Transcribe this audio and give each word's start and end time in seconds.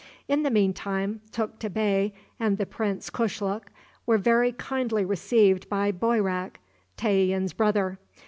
In 0.27 0.41
the 0.41 0.49
mean 0.49 0.73
time, 0.73 1.21
Tukta 1.31 1.69
Bey 1.69 2.11
and 2.39 2.57
the 2.57 2.65
Prince 2.65 3.11
Kushluk 3.11 3.67
were 4.07 4.17
very 4.17 4.51
kindly 4.51 5.05
received 5.05 5.69
by 5.69 5.91
Boyrak, 5.91 6.55
Tayian's 6.97 7.53
brother. 7.53 7.99